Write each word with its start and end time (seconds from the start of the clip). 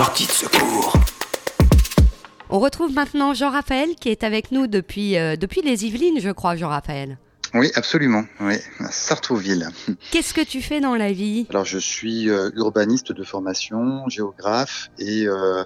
Sortie 0.00 0.26
de 0.26 0.32
secours. 0.32 0.94
On 2.48 2.58
retrouve 2.58 2.90
maintenant 2.90 3.34
Jean-Raphaël 3.34 3.96
qui 4.00 4.08
est 4.08 4.24
avec 4.24 4.50
nous 4.50 4.66
depuis, 4.66 5.18
euh, 5.18 5.36
depuis 5.36 5.60
les 5.60 5.84
Yvelines, 5.84 6.20
je 6.20 6.30
crois, 6.30 6.56
Jean-Raphaël. 6.56 7.18
Oui, 7.52 7.70
absolument. 7.74 8.24
Oui, 8.40 8.54
à 8.78 8.90
Sartrouville. 8.90 9.68
Qu'est-ce 10.10 10.32
que 10.32 10.40
tu 10.40 10.62
fais 10.62 10.80
dans 10.80 10.94
la 10.94 11.12
vie? 11.12 11.46
Alors, 11.50 11.66
je 11.66 11.76
suis 11.76 12.30
euh, 12.30 12.48
urbaniste 12.54 13.12
de 13.12 13.22
formation, 13.24 14.08
géographe, 14.08 14.88
et 14.98 15.26
euh, 15.26 15.64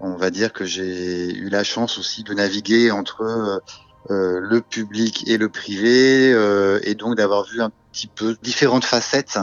on 0.00 0.16
va 0.16 0.30
dire 0.30 0.52
que 0.52 0.64
j'ai 0.64 1.32
eu 1.32 1.48
la 1.48 1.62
chance 1.62 1.98
aussi 1.98 2.24
de 2.24 2.34
naviguer 2.34 2.90
entre 2.90 3.62
euh, 4.10 4.40
le 4.40 4.60
public 4.60 5.22
et 5.28 5.38
le 5.38 5.50
privé, 5.50 6.32
euh, 6.32 6.80
et 6.82 6.96
donc 6.96 7.14
d'avoir 7.14 7.44
vu 7.44 7.62
un 7.62 7.70
petit 7.92 8.08
peu 8.08 8.36
différentes 8.42 8.84
facettes 8.84 9.38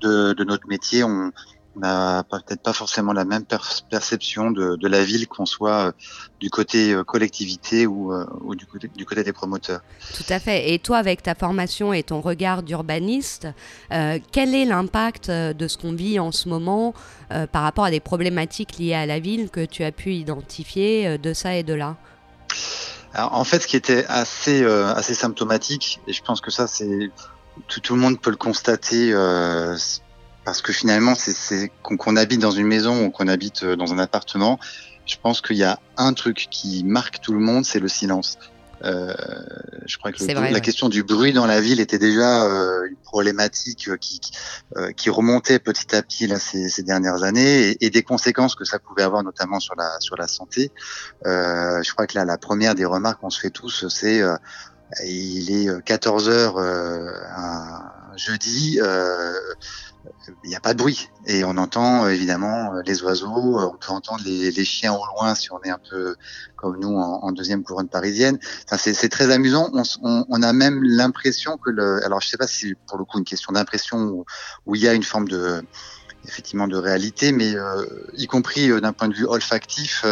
de, 0.00 0.32
de 0.32 0.42
notre 0.42 0.66
métier. 0.66 1.04
On, 1.04 1.30
n'a 1.80 2.24
peut-être 2.24 2.62
pas 2.62 2.72
forcément 2.72 3.12
la 3.12 3.24
même 3.24 3.44
perception 3.90 4.50
de, 4.50 4.76
de, 4.76 4.88
la 4.88 5.02
ville 5.02 5.26
qu'on 5.26 5.46
soit 5.46 5.88
euh, 5.88 5.92
du 6.38 6.50
côté 6.50 6.92
euh, 6.92 7.04
collectivité 7.04 7.86
ou, 7.86 8.12
euh, 8.12 8.24
ou 8.42 8.54
du, 8.54 8.66
côté, 8.66 8.88
du, 8.94 9.04
côté, 9.04 9.24
des 9.24 9.32
promoteurs. 9.32 9.80
Tout 10.14 10.24
à 10.28 10.38
fait. 10.38 10.72
Et 10.72 10.78
toi, 10.78 10.98
avec 10.98 11.22
ta 11.22 11.34
formation 11.34 11.92
et 11.92 12.02
ton 12.02 12.20
regard 12.20 12.62
d'urbaniste, 12.62 13.48
quel 14.32 14.54
est 14.54 14.64
l'impact 14.64 15.30
de 15.30 15.68
ce 15.68 15.78
qu'on 15.78 15.92
vit 15.92 16.18
en 16.18 16.32
ce 16.32 16.48
moment 16.48 16.94
par 17.52 17.62
rapport 17.62 17.84
à 17.84 17.90
des 17.90 18.00
problématiques 18.00 18.78
liées 18.78 18.94
à 18.94 19.06
la 19.06 19.18
ville 19.18 19.50
que 19.50 19.64
tu 19.64 19.84
as 19.84 19.92
pu 19.92 20.12
identifier 20.14 21.18
de 21.18 21.32
ça 21.32 21.54
et 21.54 21.62
de 21.62 21.74
là? 21.74 21.96
Alors, 23.14 23.34
En 23.34 23.44
fait, 23.44 23.60
ce 23.60 23.66
qui 23.66 23.76
était 23.76 24.04
assez, 24.06 24.64
assez 24.64 25.14
symptomatique, 25.14 26.00
et 26.06 26.12
je 26.12 26.22
pense 26.22 26.40
que 26.40 26.50
ça, 26.50 26.66
c'est 26.66 27.10
tout, 27.68 27.80
tout, 27.80 27.94
le 27.94 28.00
monde 28.00 28.20
peut 28.20 28.30
le 28.30 28.36
constater 28.36 29.12
parce 30.50 30.62
que 30.62 30.72
finalement, 30.72 31.14
c'est 31.14 31.70
qu'on 31.84 31.96
qu 31.96 32.18
habite 32.18 32.40
dans 32.40 32.50
une 32.50 32.66
maison 32.66 33.04
ou 33.04 33.10
qu'on 33.10 33.28
habite 33.28 33.64
dans 33.64 33.92
un 33.92 34.00
appartement, 34.00 34.58
je 35.06 35.14
pense 35.22 35.40
qu'il 35.40 35.58
y 35.58 35.62
a 35.62 35.78
un 35.96 36.12
truc 36.12 36.48
qui 36.50 36.82
marque 36.82 37.20
tout 37.20 37.32
le 37.32 37.38
monde, 37.38 37.64
c'est 37.64 37.78
le 37.78 37.86
silence. 37.86 38.36
Euh, 38.82 39.14
je 39.86 39.96
crois 39.96 40.10
que 40.10 40.18
le, 40.18 40.34
vrai, 40.34 40.48
la 40.48 40.54
ouais. 40.54 40.60
question 40.60 40.88
du 40.88 41.04
bruit 41.04 41.32
dans 41.32 41.46
la 41.46 41.60
ville 41.60 41.78
était 41.78 42.00
déjà 42.00 42.46
euh, 42.46 42.88
une 42.88 42.96
problématique 42.96 43.96
qui, 44.00 44.18
qui, 44.18 44.32
euh, 44.76 44.90
qui, 44.90 45.08
remontait 45.08 45.60
petit 45.60 45.94
à 45.94 46.02
petit 46.02 46.26
là, 46.26 46.40
ces, 46.40 46.68
ces 46.68 46.82
dernières 46.82 47.22
années 47.22 47.68
et, 47.68 47.86
et, 47.86 47.90
des 47.90 48.02
conséquences 48.02 48.56
que 48.56 48.64
ça 48.64 48.80
pouvait 48.80 49.04
avoir 49.04 49.22
notamment 49.22 49.60
sur 49.60 49.76
la, 49.76 50.00
sur 50.00 50.16
la 50.16 50.26
santé. 50.26 50.72
Euh, 51.26 51.80
je 51.84 51.92
crois 51.92 52.08
que 52.08 52.18
là, 52.18 52.24
la 52.24 52.38
première 52.38 52.74
des 52.74 52.84
remarques 52.86 53.20
qu'on 53.20 53.30
se 53.30 53.38
fait 53.38 53.50
tous, 53.50 53.86
c'est 53.88 54.20
il 55.06 55.68
est 55.68 55.84
14 55.84 56.28
heures 56.28 56.58
un 56.58 58.16
jeudi 58.16 58.80
il 60.44 60.50
n'y 60.50 60.56
a 60.56 60.60
pas 60.60 60.74
de 60.74 60.78
bruit 60.78 61.10
et 61.26 61.44
on 61.44 61.56
entend 61.56 62.08
évidemment 62.08 62.72
les 62.84 63.02
oiseaux, 63.02 63.28
on 63.28 63.76
peut 63.76 63.92
entendre 63.92 64.22
les, 64.24 64.64
chiens 64.64 64.92
au 64.92 65.04
loin 65.14 65.34
si 65.34 65.52
on 65.52 65.60
est 65.62 65.70
un 65.70 65.80
peu 65.90 66.16
comme 66.56 66.78
nous 66.78 66.96
en, 66.96 67.32
deuxième 67.32 67.62
couronne 67.62 67.88
parisienne. 67.88 68.38
C'est 68.76 69.08
très 69.08 69.30
amusant. 69.30 69.70
On, 70.02 70.42
a 70.42 70.52
même 70.52 70.82
l'impression 70.82 71.56
que 71.56 71.70
le, 71.70 72.04
alors 72.04 72.20
je 72.20 72.28
sais 72.28 72.36
pas 72.36 72.46
si 72.46 72.74
pour 72.86 72.98
le 72.98 73.04
coup 73.04 73.18
une 73.18 73.24
question 73.24 73.52
d'impression 73.52 74.24
où, 74.66 74.74
il 74.74 74.82
y 74.82 74.88
a 74.88 74.94
une 74.94 75.02
forme 75.02 75.28
de 75.28 75.62
effectivement 76.26 76.68
de 76.68 76.76
réalité, 76.76 77.32
mais 77.32 77.56
euh, 77.56 77.86
y 78.14 78.26
compris 78.26 78.70
euh, 78.70 78.80
d'un 78.80 78.92
point 78.92 79.08
de 79.08 79.14
vue 79.14 79.24
olfactif. 79.24 80.04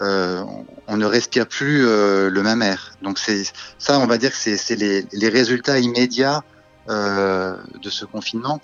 Euh, 0.00 0.44
on 0.86 0.96
ne 0.96 1.06
respire 1.06 1.46
plus 1.46 1.86
euh, 1.86 2.30
le 2.30 2.42
même 2.42 2.62
air. 2.62 2.92
Donc 3.02 3.18
c'est 3.18 3.44
ça, 3.78 3.98
on 3.98 4.06
va 4.06 4.18
dire 4.18 4.30
que 4.30 4.36
c'est 4.36 4.76
les, 4.76 5.28
résultats 5.28 5.78
immédiats 5.78 6.42
euh, 6.88 7.56
de 7.80 7.90
ce 7.90 8.04
confinement. 8.04 8.60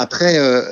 Après, 0.00 0.38
euh, 0.38 0.62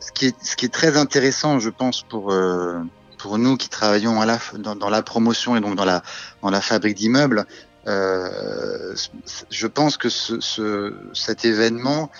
ce, 0.00 0.12
qui 0.12 0.28
est, 0.28 0.36
ce 0.42 0.56
qui 0.56 0.64
est 0.64 0.72
très 0.72 0.96
intéressant, 0.96 1.58
je 1.58 1.68
pense, 1.68 2.02
pour, 2.02 2.32
euh, 2.32 2.80
pour 3.18 3.36
nous 3.36 3.58
qui 3.58 3.68
travaillons 3.68 4.18
à 4.18 4.24
la, 4.24 4.38
dans, 4.58 4.88
la 4.88 5.02
promotion 5.02 5.56
et 5.56 5.60
donc 5.60 5.76
dans 5.76 5.84
la, 5.84 6.02
dans 6.42 6.48
la 6.48 6.62
fabrique 6.62 6.96
d'immeubles, 6.96 7.44
euh, 7.86 8.94
je 9.50 9.66
pense 9.66 9.98
que 9.98 10.08
ce, 10.08 10.40
ce, 10.40 10.94
cet 11.12 11.44
événement, 11.44 12.10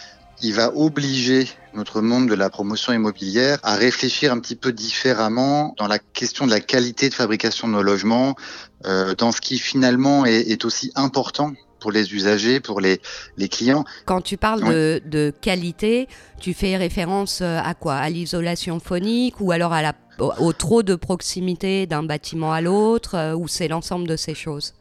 il 0.43 0.53
va 0.53 0.77
obliger 0.77 1.49
notre 1.73 2.03
monde 2.03 2.29
de 2.29 2.35
la 2.35 2.51
promotion 2.51 2.93
immobilière 2.93 3.59
à 3.63 3.75
réfléchir 3.75 4.31
un 4.31 4.39
petit 4.39 4.57
peu 4.57 4.73
différemment 4.73 5.75
dans 5.79 5.89
la 5.89 5.99
question 5.99 6.45
de 6.45 6.51
la 6.51 6.61
qualité 6.61 7.09
de 7.09 7.15
fabrication 7.15 7.67
de 7.67 7.73
nos 7.73 7.83
logements, 7.83 8.37
euh, 8.85 9.15
dans 9.15 9.33
ce 9.33 9.41
qui 9.41 9.59
finalement 9.59 10.27
est, 10.27 10.51
est 10.51 10.67
aussi 10.67 10.93
important 10.97 11.55
pour 11.87 11.93
les 11.93 12.13
usagers, 12.13 12.59
pour 12.59 12.81
les, 12.81 13.01
les 13.37 13.49
clients. 13.49 13.85
Quand 14.07 14.21
tu 14.21 14.37
parles 14.37 14.65
oui. 14.65 14.75
de, 14.75 15.03
de, 15.07 15.33
qualité, 15.41 16.09
tu 16.41 16.53
fais 16.53 16.77
référence 16.77 17.43
à 17.43 17.75
quoi? 17.75 17.95
À 17.95 18.11
l'isolation 18.11 18.81
phonique 18.81 19.41
ou 19.41 19.53
alors 19.53 19.73
à 19.73 19.83
la, 19.83 19.93
au, 20.19 20.33
au 20.41 20.53
trop 20.53 20.83
de 20.83 20.97
proximité 20.97 21.87
d'un 21.87 22.03
bâtiment 22.03 22.53
à 22.53 22.61
l'autre 22.61 23.37
ou 23.37 23.47
c'est 23.47 23.69
l'ensemble 23.69 24.09
de 24.09 24.17
ces 24.17 24.35
choses? 24.35 24.75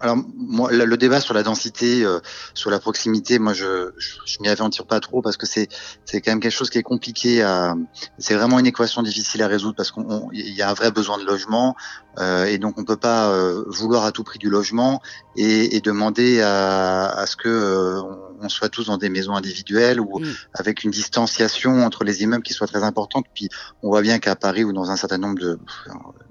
Alors 0.00 0.16
moi, 0.36 0.70
le 0.72 0.96
débat 0.96 1.20
sur 1.20 1.34
la 1.34 1.42
densité, 1.42 2.04
euh, 2.04 2.20
sur 2.54 2.70
la 2.70 2.78
proximité, 2.78 3.38
moi 3.38 3.52
je 3.52 3.90
je, 3.98 4.16
je 4.26 4.38
m'y 4.40 4.48
aventure 4.48 4.86
pas 4.86 5.00
trop 5.00 5.22
parce 5.22 5.36
que 5.36 5.46
c'est 5.46 5.68
c'est 6.04 6.20
quand 6.20 6.30
même 6.30 6.40
quelque 6.40 6.52
chose 6.52 6.70
qui 6.70 6.78
est 6.78 6.82
compliqué 6.82 7.42
à. 7.42 7.74
C'est 8.18 8.34
vraiment 8.34 8.58
une 8.58 8.66
équation 8.66 9.02
difficile 9.02 9.42
à 9.42 9.48
résoudre 9.48 9.74
parce 9.76 9.90
qu'il 9.90 10.04
y 10.32 10.62
a 10.62 10.70
un 10.70 10.74
vrai 10.74 10.90
besoin 10.90 11.18
de 11.18 11.24
logement 11.24 11.76
euh, 12.18 12.46
et 12.46 12.58
donc 12.58 12.78
on 12.78 12.84
peut 12.84 12.96
pas 12.96 13.30
euh, 13.30 13.64
vouloir 13.68 14.04
à 14.04 14.12
tout 14.12 14.24
prix 14.24 14.38
du 14.38 14.50
logement 14.50 15.00
et, 15.36 15.76
et 15.76 15.80
demander 15.80 16.40
à, 16.40 17.06
à, 17.06 17.26
ce 17.26 17.36
que 17.36 17.48
euh, 17.48 18.02
on 18.40 18.48
soit 18.48 18.68
tous 18.68 18.86
dans 18.86 18.96
des 18.96 19.08
maisons 19.08 19.34
individuelles 19.34 20.00
ou 20.00 20.18
mmh. 20.18 20.26
avec 20.54 20.82
une 20.82 20.90
distanciation 20.90 21.84
entre 21.84 22.02
les 22.02 22.22
immeubles 22.22 22.42
qui 22.42 22.54
soit 22.54 22.66
très 22.66 22.82
importante. 22.82 23.26
Puis 23.34 23.48
on 23.82 23.88
voit 23.88 24.02
bien 24.02 24.18
qu'à 24.18 24.34
Paris 24.34 24.64
ou 24.64 24.72
dans 24.72 24.90
un 24.90 24.96
certain 24.96 25.18
nombre 25.18 25.38
de, 25.38 25.58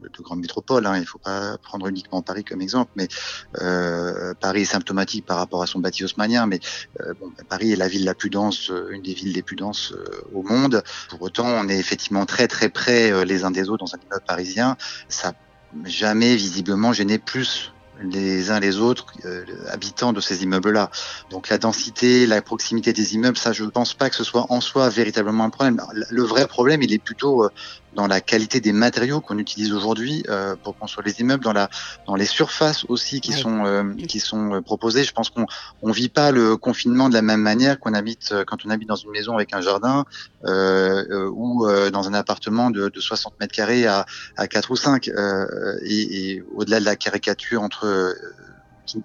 de 0.01 0.23
grandes 0.23 0.41
métropoles, 0.41 0.85
hein, 0.85 0.97
il 0.97 1.06
faut 1.06 1.19
pas 1.19 1.57
prendre 1.57 1.88
uniquement 1.88 2.22
Paris 2.22 2.44
comme 2.44 2.61
exemple, 2.61 2.91
mais 2.95 3.07
euh, 3.62 4.34
Paris 4.40 4.62
est 4.62 4.66
symptomatique 4.66 5.25
par 5.25 5.38
rapport 5.38 5.62
à 5.63 5.68
son 5.68 5.79
bâti 5.79 6.03
haussmanien, 6.03 6.47
mais 6.47 6.59
euh, 7.01 7.13
bon, 7.19 7.31
Paris 7.50 7.72
est 7.72 7.75
la 7.75 7.88
ville 7.88 8.06
la 8.06 8.13
plus 8.13 8.29
dense, 8.29 8.72
une 8.91 9.01
des 9.01 9.13
villes 9.13 9.34
les 9.34 9.41
plus 9.41 9.56
denses 9.56 9.94
euh, 9.94 10.06
au 10.34 10.44
monde. 10.44 10.84
Pour 11.09 11.22
autant, 11.22 11.47
on 11.47 11.68
est 11.69 11.78
effectivement 11.78 12.25
très 12.25 12.47
très 12.47 12.69
près 12.69 13.12
euh, 13.12 13.25
les 13.25 13.44
uns 13.44 13.51
des 13.51 13.69
autres 13.69 13.85
dans 13.85 13.95
un 13.95 14.00
immeuble 14.00 14.25
parisien. 14.25 14.78
Ça 15.09 15.34
jamais 15.85 16.35
visiblement 16.35 16.94
gêné 16.94 17.18
plus 17.18 17.73
les 18.01 18.51
uns 18.51 18.59
les 18.59 18.78
autres 18.78 19.06
euh, 19.25 19.44
habitants 19.69 20.13
de 20.13 20.22
ces 20.22 20.44
immeubles-là. 20.44 20.91
Donc 21.29 21.50
la 21.50 21.57
densité, 21.57 22.28
la 22.28 22.41
proximité 22.41 22.94
des 22.94 23.16
immeubles, 23.16 23.38
ça 23.38 23.53
je 23.53 23.63
ne 23.63 23.69
pense 23.69 23.94
pas 23.94 24.09
que 24.09 24.16
ce 24.16 24.24
soit 24.24 24.45
en 24.50 24.62
soi 24.62 24.89
véritablement 24.89 25.44
un 25.45 25.50
problème. 25.50 25.81
Le 26.09 26.24
vrai 26.24 26.47
problème, 26.47 26.81
il 26.81 26.94
est 26.94 27.00
plutôt 27.00 27.44
euh, 27.44 27.50
dans 27.97 28.08
la 28.08 28.22
qualité 28.22 28.62
des 28.62 28.74
matériaux 28.74 29.22
qu'on 29.22 29.40
utilise 29.40 29.74
aujourd'hui 29.74 30.24
euh, 30.30 30.56
pour 30.56 30.78
construire 30.78 31.06
les 31.08 31.19
immeubles, 31.19 31.44
dans 31.44 31.52
la 31.52 31.68
dans 32.06 32.16
les 32.16 32.28
surfaces 32.28 32.85
aussi 32.90 33.22
qui 33.22 33.31
ouais. 33.31 33.38
sont 33.38 33.66
euh, 33.66 33.84
qui 34.08 34.19
sont 34.19 34.53
euh, 34.53 34.62
proposées. 34.62 35.03
Je 35.03 35.12
pense 35.12 35.31
qu'on 35.31 35.47
on 35.81 35.91
vit 35.91 36.07
pas 36.07 36.31
le 36.31 36.57
confinement 36.57 37.09
de 37.09 37.16
la 37.16 37.24
même 37.24 37.41
manière 37.41 37.80
qu'on 37.80 37.96
habite 37.96 38.34
quand 38.46 38.66
on 38.66 38.69
habite 38.69 38.88
dans 38.88 38.96
une 38.96 39.09
maison 39.09 39.34
avec 39.34 39.53
un 39.53 39.62
jardin 39.62 40.06
ou 40.44 41.68
dans 41.91 42.07
un 42.07 42.13
appartement 42.13 42.69
de, 42.69 42.90
de 42.90 43.00
60 43.00 43.40
mètres 43.40 43.53
carrés 43.53 43.88
à 43.88 44.06
à 44.38 44.47
4 44.47 44.72
ou 44.72 44.75
5 44.75 45.07
et, 45.07 45.12
et 45.84 46.44
au-delà 46.56 46.80
de 46.80 46.86
la 46.86 46.96
caricature 46.96 47.63
entre 47.63 48.16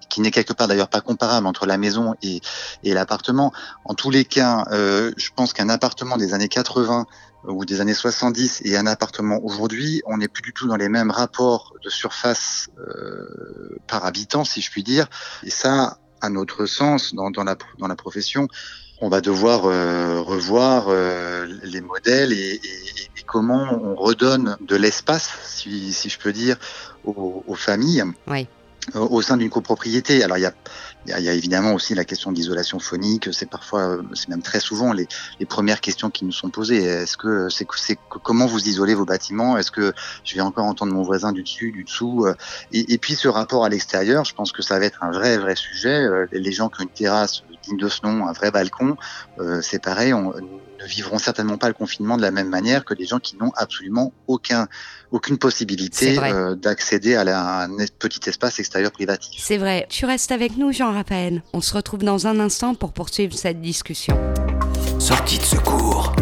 qui, 0.09 0.21
n'est 0.21 0.31
quelque 0.31 0.53
part 0.53 0.69
d'ailleurs 0.69 0.89
pas 0.89 1.01
comparable 1.01 1.47
entre 1.47 1.67
la 1.67 1.79
maison 1.79 2.15
et, 2.23 2.41
et 2.85 2.95
l'appartement. 2.95 3.53
En 3.85 3.95
tous 3.95 4.11
les 4.11 4.25
cas, 4.25 4.65
euh, 4.71 5.13
je 5.17 5.31
pense 5.35 5.53
qu'un 5.53 5.69
appartement 5.69 6.17
des 6.17 6.35
années 6.35 6.49
80 6.49 7.07
ou 7.45 7.65
des 7.65 7.81
années 7.81 7.95
70 7.95 8.63
et 8.65 8.77
un 8.77 8.87
appartement 8.87 9.41
aujourd'hui, 9.43 10.03
on 10.07 10.19
n'est 10.19 10.29
plus 10.29 10.43
du 10.43 10.53
tout 10.53 10.69
dans 10.69 10.77
les 10.77 10.89
mêmes 10.89 11.11
rapports 11.11 11.75
de 11.85 11.91
surface 11.91 12.69
euh, 12.79 13.79
par 13.87 14.05
habitant, 14.05 14.45
si 14.45 14.61
je 14.61 14.71
puis 14.71 14.83
dire. 14.83 15.09
Et 15.43 15.51
ça, 15.51 15.99
à 16.21 16.29
notre 16.29 16.67
sens, 16.67 17.15
dans, 17.15 17.31
dans, 17.31 17.45
la, 17.45 17.57
dans 17.79 17.89
la 17.89 17.97
profession, 17.97 18.47
on 19.01 19.09
va 19.09 19.21
devoir 19.21 19.65
euh, 19.65 20.21
revoir 20.21 20.87
euh, 20.89 21.47
les 21.65 21.81
modèles 21.81 22.33
et, 22.33 22.37
et, 22.37 22.61
et, 23.17 23.23
comment 23.27 23.81
on 23.83 23.97
redonne 23.97 24.57
de 24.61 24.77
l'espace, 24.77 25.33
si, 25.45 25.93
si, 25.93 26.09
je 26.09 26.19
peux 26.19 26.33
dire, 26.33 26.57
aux, 27.05 27.43
aux 27.47 27.55
familles. 27.55 28.05
Oui 28.29 28.47
au 28.95 29.23
sein 29.23 29.37
d'une 29.37 29.51
copropriété. 29.51 30.25
Alors 30.25 30.39
il 30.39 30.43
y 30.43 30.47
a, 30.47 30.53
il 31.07 31.25
y 31.25 31.29
a, 31.29 31.33
évidemment 31.33 31.75
aussi 31.75 31.95
la 31.95 32.05
question 32.05 32.33
de 32.33 32.37
l'isolation 32.37 32.79
phonique. 32.79 33.29
C'est 33.33 33.49
parfois, 33.49 33.99
c'est 34.15 34.29
même 34.29 34.43
très 34.43 34.61
souvent 34.61 34.93
les, 34.93 35.07
les, 35.41 35.47
premières 35.47 35.81
questions 35.81 36.11
qui 36.11 36.25
nous 36.25 36.33
sont 36.33 36.51
posées. 36.51 36.83
Est-ce 36.85 37.17
que 37.17 37.49
c'est 37.49 37.67
c'est 37.77 37.99
comment 38.09 38.47
vous 38.47 38.69
isolez 38.69 38.95
vos 38.95 39.05
bâtiments? 39.05 39.57
Est-ce 39.57 39.71
que 39.71 39.93
je 40.25 40.35
vais 40.35 40.41
encore 40.41 40.67
entendre 40.67 40.93
mon 40.93 41.03
voisin 41.03 41.33
du 41.33 41.43
dessus, 41.43 41.73
du 41.73 41.85
dessous? 41.85 42.27
Et, 42.73 42.99
puis 42.99 43.15
ce 43.15 43.29
rapport 43.29 43.65
à 43.65 43.69
l'extérieur, 43.69 44.25
je 44.25 44.35
pense 44.35 44.53
que 44.53 44.63
ça 44.63 44.79
va 44.79 44.85
être 44.85 45.03
un 45.03 45.11
vrai 45.11 45.39
vrai 45.39 45.57
sujet. 45.57 46.07
Les 46.33 46.53
gens 46.53 46.69
qui 46.69 46.81
ont 46.81 46.85
une 46.85 46.91
terrasse 46.91 47.43
digne 47.63 47.77
de 47.77 47.89
ce 47.89 48.05
nom, 48.05 48.27
un 48.27 48.33
vrai 48.33 48.51
balcon, 48.51 48.97
c'est 49.61 49.83
pareil. 49.83 50.13
Ne 50.83 50.89
vivront 50.89 51.19
certainement 51.19 51.59
pas 51.59 51.69
le 51.69 51.75
confinement 51.75 52.17
de 52.17 52.23
la 52.23 52.31
même 52.31 52.49
manière 52.49 52.85
que 52.85 52.95
les 52.95 53.07
gens 53.07 53.19
qui 53.19 53.37
n'ont 53.37 53.53
absolument 53.57 54.13
aucun, 54.27 54.69
aucune 55.11 55.39
possibilité 55.39 56.19
euh, 56.19 56.55
d'accéder 56.55 57.15
à, 57.15 57.25
la, 57.25 57.41
à, 57.41 57.65
un 57.65 57.77
petit 57.99 58.29
espace 58.29 58.59
extérieur 58.59 58.91
privatif. 58.91 59.41
C'est 59.43 59.59
vrai. 59.59 59.87
Tu 59.89 60.05
restes 60.05 60.33
avec 60.33 60.57
nous, 60.57 60.73
Jean-Raphaël. 60.73 61.43
On 61.53 61.61
se 61.61 61.75
retrouve 61.75 62.03
dans 62.03 62.27
un 62.27 62.41
instant 62.41 62.75
pour 62.75 62.93
poursuivre 62.93 63.35
cette 63.35 63.61
discussion. 63.61 64.19
Sortie 64.99 65.39
de 65.39 65.45
secours. 65.45 66.15